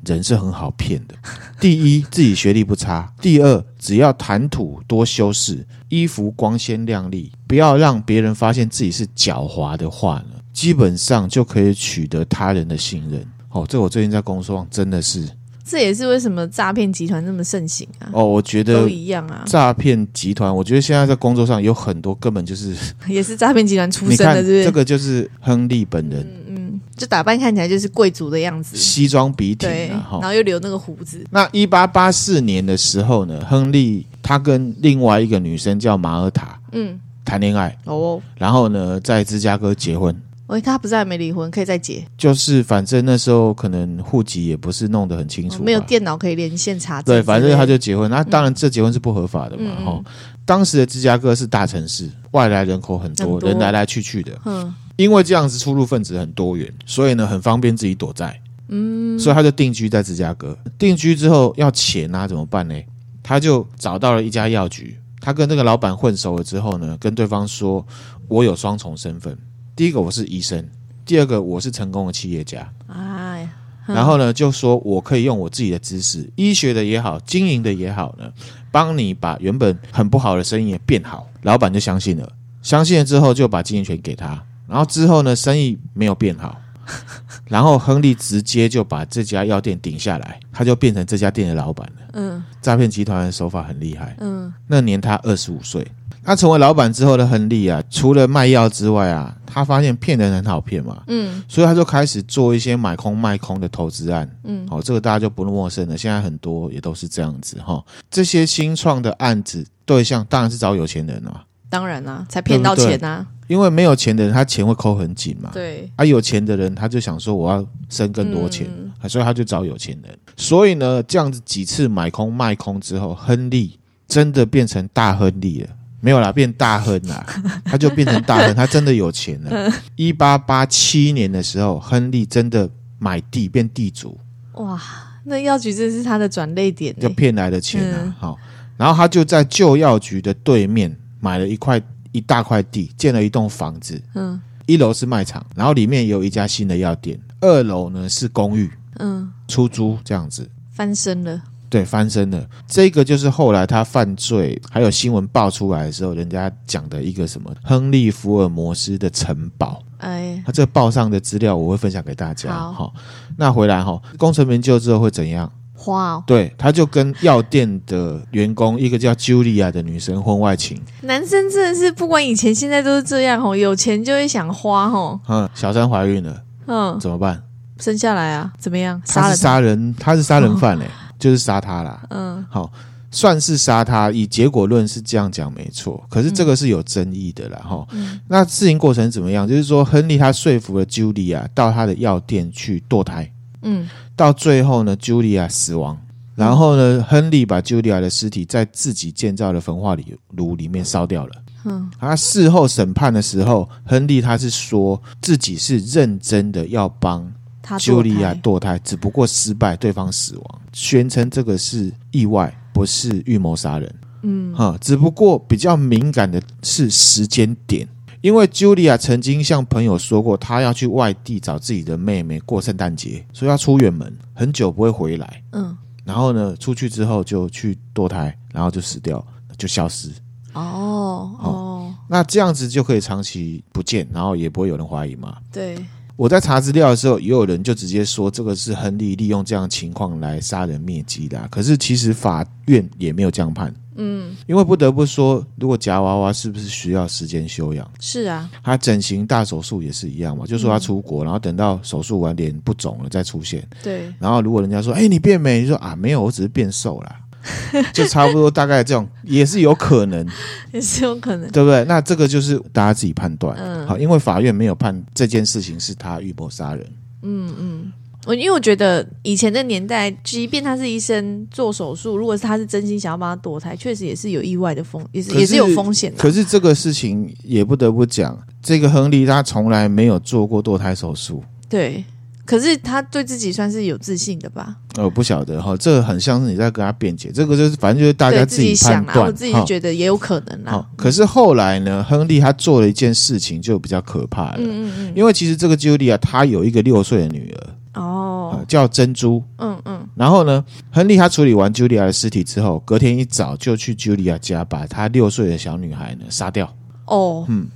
[0.07, 1.15] 人是很好骗的。
[1.61, 10.41] 第一，自己学历不差；第二，只要谈吐多修饰，衣服光鲜亮丽，不要让别人发现自己是狡猾的话呢。
[10.55, 13.23] 基本上就可以取得他人的信任。
[13.51, 15.29] 哦，这我最近在工作上真的是，
[15.69, 18.09] 这也是为什么诈骗集团那么盛行啊。
[18.13, 19.43] 哦，我觉得都一样啊。
[19.47, 22.75] 诈骗集团，我觉得现在在工作上有很多根本就是
[23.07, 24.65] 也是诈骗集团出身的，是不是？
[24.65, 31.23] 这个就是亨利本人，嗯嗯，就打扮看起来就是贵族的样子，西装笔挺，然后又留那个胡子。
[31.31, 40.19] 那一八八四年的时候呢，亨利他跟另外一个女生叫马尔塔，嗯，谈恋爱哦，然后呢，在芝加哥结婚。
[40.49, 42.03] 喂，他不是还没离婚，可以再结。
[42.17, 47.15] 就是反正那时候可能户籍也不是弄得很清楚，没有电脑可以连线查证。
[47.15, 48.11] 对，反正他就结婚。
[48.11, 49.71] 那当然，这结婚是不合法的嘛。
[49.85, 50.05] 哈、嗯，
[50.47, 54.33] 当时的芝加哥是大城市，外来人口很多，很多人来来去去的。
[54.47, 58.41] 嗯，因为这样子出入分子很多元，所以呢，很方便自己躲债。
[58.69, 60.57] 嗯，所以他就定居在芝加哥。
[60.79, 62.75] 定居之后要钱啊，怎么办呢？
[63.23, 67.87] 他就找到了一家药局，他跟那个老板混熟了之后呢，跟对方说
[68.29, 69.37] ：“我有双重身份。”
[69.79, 70.69] 第一个我是医生，
[71.07, 72.69] 第二个我是成功的企业家。
[72.89, 73.49] 哎，
[73.87, 78.29] 然后呢，就说我可以用我自己的知识，医学的也好，经营的也好呢，
[78.73, 81.31] 帮你把原本很不好的生意也变好。
[81.43, 82.29] 老板就相信了，
[82.61, 84.43] 相信了之后就把经营权给他。
[84.67, 86.61] 然后之后呢，生意没有变好，
[87.47, 92.09] 然后亨利直接就把这家药店顶下来，他就变成这家店的老板了。
[92.15, 94.17] 嗯，诈骗集团的手法很厉害。
[94.19, 95.87] 嗯，那年他二十五岁。
[96.29, 105.97] 他成为老板之后的亨利啊，除了卖药之外啊，他发现骗人很好骗嘛，嗯，所以他就开始做一些买空卖空的投资案，嗯，好，这个大家就不陌生了。
[105.97, 107.83] 现在很多也都是这样子哈。
[108.11, 113.27] 这些新创的案子对象当然是找有钱人啊，当然啦、啊，才骗到钱啊。
[113.47, 115.91] 因为没有钱的人，他钱会抠很紧嘛，对。
[115.97, 120.19] 啊，有钱的人他就想说我要生更多钱，嗯、所以他就找有钱人。
[120.37, 125.71] 所以呢，这样子几次买空卖空之后，亨利真的变成大亨利了。
[126.01, 127.27] 没有啦，变大亨啦，
[127.65, 129.73] 他就变成大亨，他真的有钱了。
[129.97, 134.19] 一八八七年的时候，亨利真的买地变地主。
[134.55, 134.81] 哇，
[135.25, 138.17] 那药局真是他的转捩点，就骗来的钱啊！
[138.19, 141.81] 好、嗯，然后他就在旧药局的对面买了一块
[142.13, 144.01] 一大块地，建了一栋房子。
[144.15, 151.43] 嗯，一楼是卖场，然后里面有一家新的药店，二楼呢是公寓，嗯，出租这样子，翻身了。
[151.71, 152.45] 对，翻身了。
[152.67, 159.83] 这个就是后来他犯罪，还有新闻爆出来的时候，人家讲的一个什么亨利·福尔摩斯的城堡。
[159.99, 162.53] 哎，他这个报上的资料我会分享给大家。
[162.53, 162.93] 好，哦、
[163.37, 165.51] 那回来哈、哦，功成名就之后会怎样？
[165.75, 166.25] 花、哦。
[166.27, 170.81] 对，他就跟药店的员工，一个叫 Julia 的女生婚外情。
[171.03, 175.21] 男生真的是不管以前现在都是这样哦，有钱就会想花哦。
[175.29, 177.43] 嗯，小三怀孕了，嗯，怎么办？
[177.79, 178.53] 生下来啊？
[178.59, 179.01] 怎么样？
[179.05, 180.91] 杀人杀人，他是杀人犯嘞、欸。
[181.19, 182.71] 哦就是杀他啦，嗯，好，
[183.11, 184.09] 算是杀他。
[184.11, 188.21] 以结果论是这样讲没错，可是这个是有争议的啦，哈、嗯。
[188.29, 189.49] 那事情过程怎么样？
[189.49, 193.29] 就是说，亨利他说服了茱莉亚到他的药店去堕胎，
[193.63, 195.99] 嗯，到最后呢，茱莉亚死亡，
[196.37, 199.97] 然后呢，亨利把茱莉亚的尸体在自己建造的焚化
[200.37, 201.33] 炉里面烧掉了，
[201.65, 201.91] 嗯。
[201.99, 207.33] 他事后审判的时候，亨利他是说自己是认真的要帮。
[207.77, 213.95] 茱莉亚堕胎，只不过失败，对方死亡，宣称这个是意外，不是预谋杀人。
[214.23, 217.87] 嗯，哈，只不过比较敏感的是时间点，
[218.21, 225.43] 因为茱莉亚曾经向朋友说过，她要去外地找自己的妹妹过圣诞节，所以要出远门，很久不会回来。
[225.53, 229.25] 嗯，然后呢，出去之后就去堕胎，然后就死掉，
[229.57, 230.11] 就消失。
[230.55, 235.37] 哦哦，那这样子就可以长期不见，然后也不会有人怀疑嘛？
[235.53, 235.79] 对。
[236.19, 241.47] 我在查资料的时候，也有人就直接说这个是亨利利用这样的情况来杀人灭迹的。
[241.49, 247.89] 可是其实法院也没有这样判，嗯，因为不得不说，如果夹娃娃是不是需要时间休养？
[248.01, 253.65] 是啊，他整形大手术也是一样嘛，就说他出国，然后等到手术完脸不肿了再出现。
[253.81, 257.15] 对，然后如果人家说，哎，你变美，你说啊，没有，我只是变瘦了。
[257.93, 260.27] 就差不多，大概这种也是有可能，
[260.73, 261.85] 也是有可能，对不对？
[261.85, 263.57] 那这个就是大家自己判断。
[263.59, 266.87] 嗯，好，因为法院没有判这件事情是他预谋杀人。
[267.23, 267.93] 嗯嗯，
[268.27, 276.19] 我因为我觉得以前的年代，即便他是医生做手术，如果是他是真心想要帮他堕胎，确实也是有意外的风，也是，是也是有风险的。
[276.19, 281.43] 可是这个事情也不得不讲，这个亨利他从来没有做过堕胎手术。
[281.69, 282.05] 对。
[282.49, 284.75] 可是他对自己算是有自信的吧？
[284.97, 289.27] 呃，不晓得哈，这个很像是你在跟他辩解，这个就是反正就是大家自己判断。
[289.27, 290.83] 我自己觉得也有可能啦。
[290.97, 294.57] 可是后来呢，亨利他做了一件事情就比较可怕了。
[294.61, 295.13] 嗯嗯嗯。
[295.15, 299.43] 因为其实这个茱莉亚她有一个六岁的女儿哦，叫珍珠。
[299.59, 300.09] 嗯嗯。
[300.15, 306.75] 然后呢，亨利他处理完茱莉亚的尸体之后，隔天一早就去茱莉亚家，把她六岁的小女孩呢杀掉。
[307.05, 307.67] 哦，嗯。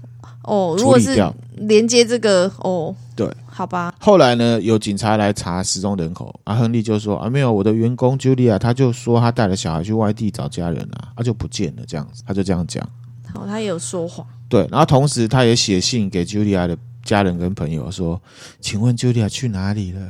[0.45, 1.15] 哦，如果是
[1.57, 3.02] 连接这个哦，对，
[3.55, 3.95] 好吧。
[4.01, 12.83] 后来呢，有警察来查失踪人口，阿、啊、亨利就说啊，没有，我的员工茱莉亚，他就说他带了小孩去外地找家人啊，他就不见了，这样子，他就这样讲。
[13.35, 14.27] 好，他也有说谎。
[14.49, 18.21] 对，然后同时他也写信给茱莉亚的家人跟朋友说，
[18.61, 20.01] 请问茱莉亚去哪里了？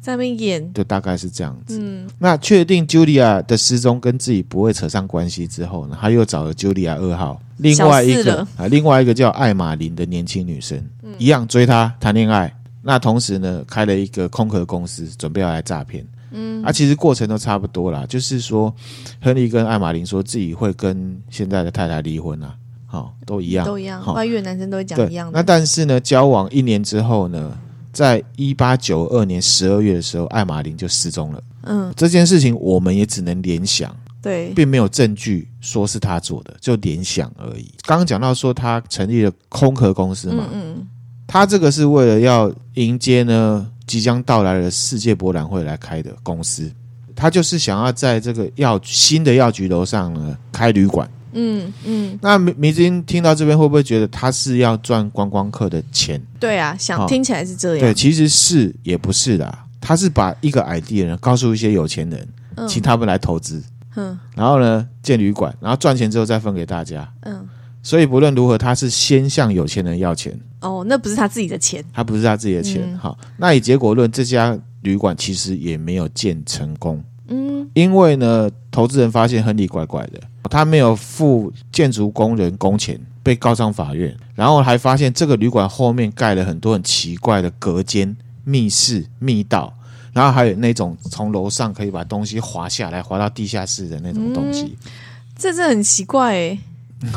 [0.00, 1.78] 在那边演，就大概是这样子。
[1.78, 7.38] 嗯，那确定茱莉亚的失踪跟自己不会扯上关系之后呢，他又找了茱莉亚二号。
[7.58, 12.54] 另外一个啊，另外一个叫艾玛琳的年轻女生，嗯、一样追她谈恋爱。
[12.82, 16.06] 那同时呢，开了一个空壳公司，准备要来诈骗。
[16.30, 18.74] 嗯，啊，其实过程都差不多啦，就是说，
[19.20, 22.54] 亨利跟艾玛琳说自己会跟现在的太太离婚啊，
[22.86, 24.04] 好、哦，都一样，都一样。
[24.14, 25.38] 外遇的男生都会讲一样的。
[25.38, 27.56] 那但是呢，交往一年之后呢，
[27.92, 31.42] 在一八九二年十二月的时候，艾玛琳就失踪了。
[31.62, 33.94] 嗯，这件事情我们也只能联想。
[34.20, 37.72] 对，并没有证据说是他做的，就联想而已。
[37.86, 40.88] 刚刚讲到说他成立了空壳公司嘛，嗯，嗯，
[41.28, 46.72] 他这个是为了要迎接呢即将到来的世界博览会来开的公司，
[47.14, 52.18] 他就是想要在这个药新的药局楼上呢开旅馆，嗯嗯。
[52.22, 56.18] 那迷迷之音听到这边会不会觉得他是要赚观光客的钱？
[56.40, 57.80] 对啊，想听起来是这样。
[57.80, 63.62] 对，其实是也不是的，他是把一个 idea 呢告诉一些有钱人，嗯、请他们来投资。
[63.96, 67.06] 嗯，然后呢，建旅馆，然后赚钱之后再分给大家。
[67.22, 67.46] 嗯，
[67.82, 70.38] 所以不论如何，他是先向有钱人要钱。
[70.60, 72.96] 哦，那不是他自己的钱，他不是他自己的钱。
[72.98, 77.02] 好、嗯，那以结果论，这家旅馆其实也没有建成功。
[77.28, 84.16] 嗯，因为呢，投资人发现亨利怪怪的，他没有付建筑工人工钱，被告上法院。
[84.34, 89.72] 然后还发现这个旅馆后面盖了很多很奇怪的隔间、密室、密道。
[90.12, 94.90] 然后还有那种从楼上可以把东西滑下来，滑到地下室的那种东西，嗯、
[95.36, 96.58] 这是很奇怪哎。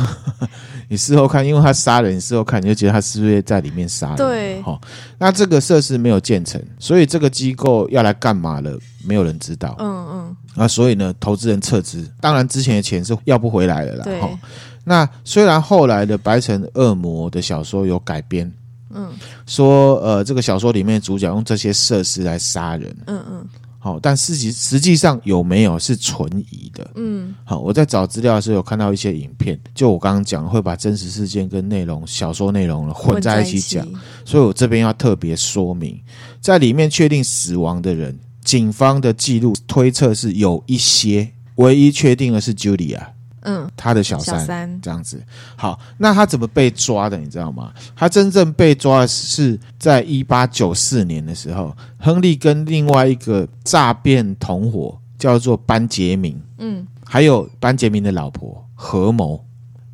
[0.92, 4.18] 你事后看，因为他杀人，你事后看你就觉得他是不是在里面杀人？
[4.18, 4.82] 对，哈、哦，
[5.18, 8.78] 那这个设施没有建成，所以这个机构要来干嘛了？
[9.06, 9.74] 没有人知道。
[9.80, 10.36] 嗯嗯。
[10.54, 14.04] 那所以呢，投资人撤资，当然之前的钱是要不回来了啦。
[14.04, 14.20] 对。
[14.20, 14.38] 哦、
[14.84, 18.52] 那虽然后来的《白城恶魔》的小说有改编。
[18.94, 19.10] 嗯，
[19.46, 23.48] 说呃，这个小说里面主角用这些设施来杀人，嗯嗯，
[23.84, 33.88] 好，但实际实际上有没有是存疑的，嗯，好，我在找资料的时候有看到一些影片，就我刚刚讲会把真实事件跟内容小说内容混在一起讲，
[34.24, 36.00] 所以我这边要特别说明，
[36.40, 43.02] 在里面确定死亡的人，警方的记录推测是有一些，唯一确定的是 Julia。
[43.44, 45.22] 嗯，他的小三，小三这样子。
[45.56, 47.18] 好，那他怎么被抓的？
[47.18, 47.74] 你知道吗？
[47.96, 59.44] 他真正被抓的是在一八九四年的时候，亨利跟另外一个诈骗同伙叫做班杰明，嗯，还有班杰明的老婆合谋，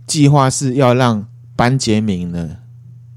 [0.06, 2.58] 计划是要让班杰明呢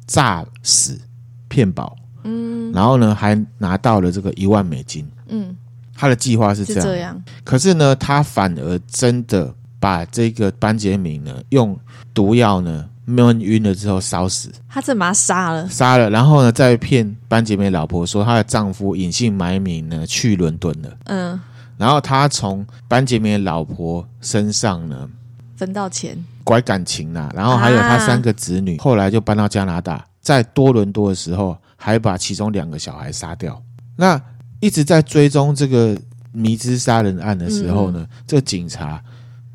[0.06, 1.00] 诈死
[1.48, 5.56] 骗保，嗯，然后呢还拿到了这个一万美金，嗯，
[5.94, 9.52] 他的计划是这样，是这样，可是呢，他反而真的。
[9.80, 11.76] 把这个班杰明呢，用
[12.12, 14.52] 毒药呢闷晕了之后烧死。
[14.68, 20.90] 他这把他杀了，杀了，然后呢，再骗班杰明老婆说她的丈夫隐姓埋名呢去伦敦了。
[21.06, 21.40] 嗯，
[21.78, 25.08] 然后他从班杰明老婆身上呢
[25.56, 27.32] 分到钱，拐感情啦。
[27.34, 33.60] 然后还有他三个子女，啊、后来就搬到加拿大，在多伦多的时候还把其中两个小孩杀掉。
[33.96, 34.20] 那
[34.60, 35.98] 一直在追踪这个
[36.32, 39.02] 迷之杀人案的时候呢，嗯、这个警察。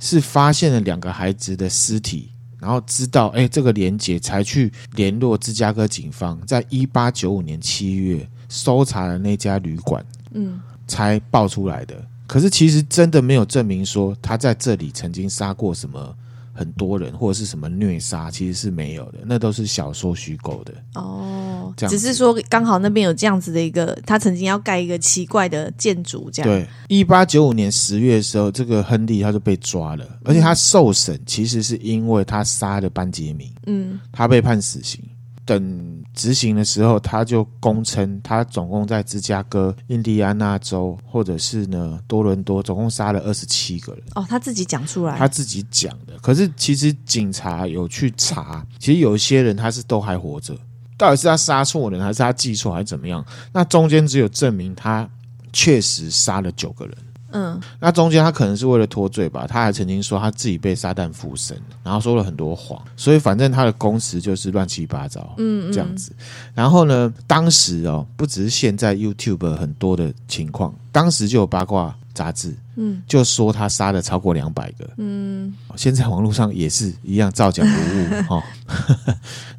[0.05, 11.95] 是发现了两个孩子的尸体，然后知道哎，这个连结才去联络芝加哥警方，在一八九五年七月搜查了那家旅馆，嗯，才爆出来的。
[12.27, 16.15] 可是其实真的没有证明说他在这里曾经杀过什么。
[16.57, 21.73] 很多人或者是什么虐杀，其实是没有的，那都是小说虚构的哦。
[21.75, 26.49] 这样只是说刚好那边有这样子的一个，他曾经要盖一个奇怪的建筑，这样。
[26.49, 35.03] 对，一八九五年十月的时候，这个亨利他就被抓了，而且他受审其实是因为他杀了班杰明，嗯，他被判死刑。
[35.45, 44.01] 等执行的时候，他就供称，他总共在芝加哥、印第安纳州，或者是呢多伦多，总共杀了二十七个人。
[44.15, 46.17] 哦，他自己讲出来，他自己讲的。
[46.21, 50.57] 可是其实警察有去查，其实有一些人他是都还活着，
[50.97, 53.23] 到底是他杀错人，还是他记错，还是怎么样？
[53.51, 55.07] 那中间只有证明他
[55.51, 56.97] 确实杀了九个人。
[57.35, 66.13] 嗯，那中间他可能是为了脱罪吧，他还曾经说他自己被撒旦附身，然后说了很多谎，所以反正他的供词就是乱七八糟，嗯，这样子。
[66.53, 78.43] 然后呢，当时哦，不只是现在 YouTube 很多的情况，当时就有八卦杂志，嗯，就说他杀了超过两百个，嗯，现在网络上也是一样造假不误 哈。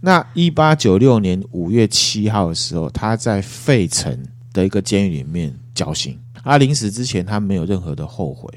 [0.00, 4.18] 那一八九六年五月七号的时候，他在费城
[4.52, 6.18] 的一个监狱里面绞刑。
[6.48, 8.48] 他临死之前，他没有任何的后悔，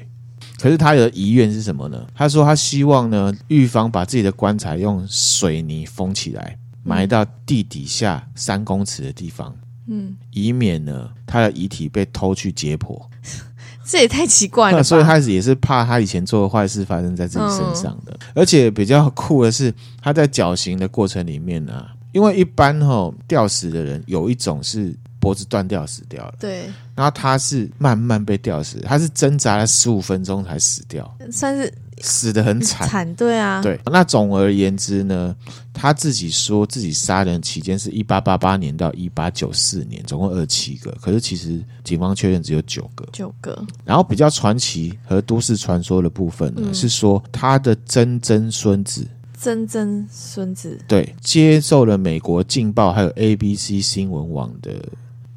[0.60, 2.06] 可是他的遗愿是什么呢？
[2.14, 9.52] 他说他希望呢，狱方把自己的棺材用水泥封起来，埋到地底下三公尺的地方，
[9.88, 12.96] 嗯，以免呢他的遗体被偷去解剖。
[13.84, 14.82] 这也太奇怪了吧。
[14.84, 18.12] 所以他也是怕他以前做的坏事发生在自己身上的。
[18.12, 24.96] 嗯、而且比较酷的是，他在绞刑的过程里面呢、啊，因为一般哈、哦、吊死的人有一种是。
[25.20, 26.64] 脖子断掉死掉了，对。
[27.00, 33.80] 然后他是慢慢被吊死，他是挣扎了十五分钟才死掉，算是死的很惨，惨，对啊，对。
[33.86, 35.34] 那总而言之呢，
[35.72, 43.66] 他自己说自己杀人期间是一八八八年到一八九四年，总共二十七个，可是其实警方确认只有九个，九个。
[43.82, 49.08] 然后比较传奇和都市传说的部分呢，嗯、是说他的曾曾孙子。
[49.38, 54.70] 曾曾孙子对，接受了美国《镜报》还有 ABC 新闻网的。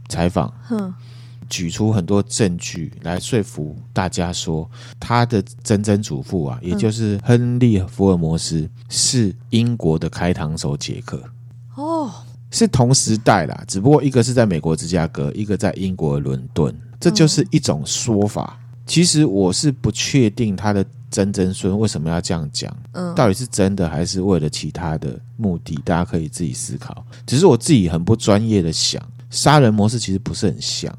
[0.09, 0.93] 采访，哼，
[1.49, 4.69] 举出很多证据来说服大家说，
[4.99, 11.21] 他的曾曾祖父啊，也就是亨利·福尔摩斯，是英国的开膛手杰克。
[11.75, 12.11] 哦，
[12.51, 18.59] 是同时代啦，只不过一个是在美国芝加哥，一个在英国伦敦，这就是一种说法。
[18.85, 25.75] 其实我是不确定他的曾曾孙为什么要这样讲，嗯，到底是真的还是为了其他的目的？
[25.85, 27.05] 大家可以自己思考。
[27.25, 30.93] 只是我自己很不专业的想，杀人模式其实不是很像。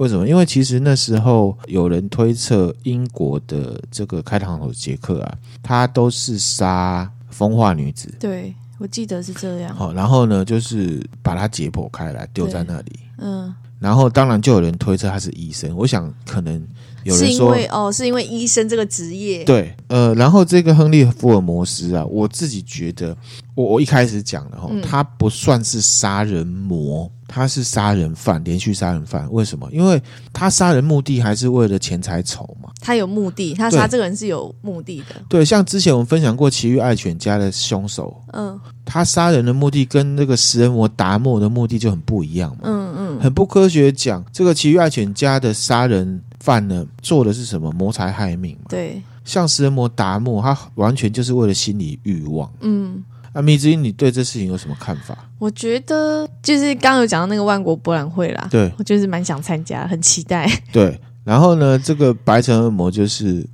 [0.00, 0.26] 为什么？
[0.26, 8.10] 因为其实那时候有人推测，英国的这个开膛手杰克啊，他都是杀风化女子。
[8.18, 9.76] 对，我记得是这样。
[9.76, 13.00] 好，然后呢，就是把他解剖开来丢在那里。
[13.18, 13.54] 嗯。
[13.78, 15.74] 然后，当然就有人推测他是医生。
[15.76, 16.66] 我想，可能
[17.04, 19.44] 有人说，是因为哦，是因为医生这个职业。
[19.44, 23.16] 对，呃，然后这个亨利·福尔摩斯啊，我自己觉得，
[23.54, 29.30] 我我一开始讲的哈，嗯、他不算是杀人魔，他是杀人犯，连续杀人犯。
[29.32, 29.68] 为什么？
[29.72, 30.00] 因为
[30.32, 32.70] 他杀人目的还是为了钱财仇嘛。
[32.80, 35.16] 他有目的，他杀这个人是有目的的。
[35.28, 42.62] 对，像之前我们分享过《奇遇爱犬家》的凶手，嗯，他杀人的目的跟那个食人魔达莫的目的就很不一样嘛。
[42.64, 42.90] 嗯。
[43.20, 47.70] 很不科学讲，这个奇遇爱犬家的杀人犯呢，做的是什么？
[47.72, 48.64] 谋财害命嘛。
[48.68, 52.52] 对，像食人魔达莫，他完全就是为了心理欲望。
[52.60, 55.16] 嗯，啊，米之音，你对这事情有什么看法？
[55.38, 60.50] 我觉得就是刚刚有讲到那个万国博览会啦，对，我就是蛮想参加，很期待。
[60.72, 63.46] 对，然后呢，这个白城恶魔就是。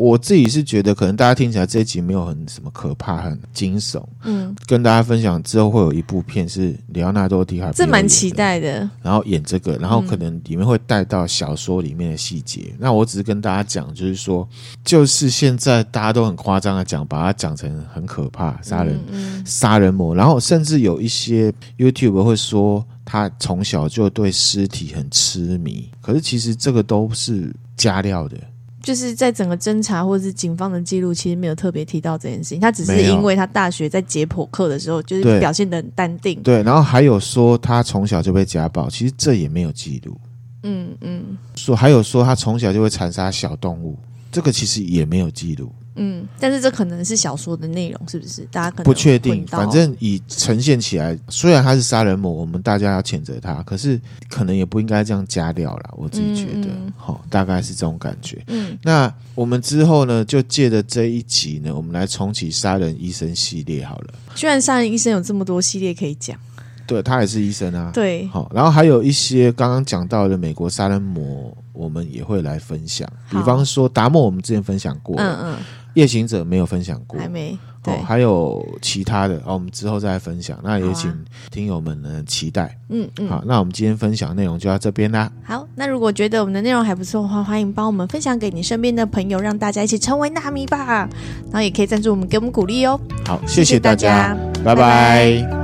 [0.00, 4.02] 我自己是觉得，可能大家听起来这一集没有很什么可怕、很惊悚。
[4.24, 8.88] 嗯，跟大家分享之后会有一部片是里奥纳多·迪卡，这蛮期待的。
[9.02, 12.68] 然后演这个，然后可能里面会带到小说里面的细节。
[12.70, 14.48] 嗯、那我只是跟大家讲，就是说，
[14.82, 20.14] 就是现在大家都很夸张的讲，把它讲成很可怕，杀人、嗯嗯、杀人魔。
[20.14, 25.90] 然后甚至有一些 YouTube 会说，他从小就对尸体很痴迷。
[26.00, 28.38] 可是其实这个都是加料的。
[28.82, 32.60] 就是在整个侦查或者是警方的记录，其实没有特别提到这件事情。
[32.60, 36.42] 他只是因为他大学在解剖课的时候，就是表现的很淡定。
[36.42, 40.18] 对，然后还有说他从小就被家暴，其实这也没有记录。
[40.62, 43.98] 嗯嗯，说还有说他从小就会残杀小动物，
[44.30, 45.72] 这个其实也没有记录。
[45.96, 48.46] 嗯，但是这可能是小说的内容，是不是？
[48.50, 49.46] 大家可能不确定。
[49.46, 55.90] 反正以呈现起来，虽然他是杀人魔，我们大家要谴责他，可是可能也不应该这样加料了。
[55.96, 58.42] 我自己觉得，好、嗯哦，大概是这种感觉。
[58.46, 64.14] 嗯，那我们之后呢，就借着这一集呢，我们来重启杀人医生系列好了。
[64.34, 66.38] 居然杀人医生有这么多系列可以讲。
[66.86, 67.90] 对，他也是医生啊。
[67.94, 73.08] 对，好，然后还有一些刚刚讲到的美国杀人魔，我们也会来分享。
[73.30, 75.14] 比方说达莫，我们之前分享过。
[75.16, 75.56] 嗯嗯。
[75.94, 80.58] 夜行者没有分享过，还没对、哦，还有其他的哦，我们之后再分享。
[80.62, 81.10] 那也请
[81.50, 82.78] 听友们呢期待。
[82.90, 85.32] 嗯嗯，好，那我们今天分享内容就到这边啦。
[85.42, 91.08] 好，那如果觉得我们的内容还不错的话，欢迎帮我们分享给你身边的朋友，让大家一起成为纳米吧。
[91.46, 93.00] 然后也可以赞助我们，给我们鼓励哦。
[93.26, 95.40] 好，谢谢大家，谢谢大家拜拜。
[95.40, 95.59] 拜拜。